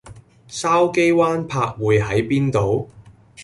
[0.49, 2.89] 筲箕灣柏匯喺邊度？